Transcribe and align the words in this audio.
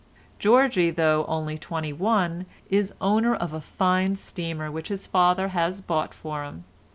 Georgie 0.39 0.89
though 0.89 1.25
only 1.27 1.59
twenty 1.59 1.93
one 1.93 2.47
is 2.71 2.91
owner 2.99 3.35
of 3.35 3.53
a 3.53 3.61
fine 3.61 4.15
steamer 4.15 4.71
which 4.71 4.87
his 4.87 5.05
father 5.05 5.49
has 5.49 5.79
bought 5.79 6.11
for 6.11 6.43
him. 6.43 6.63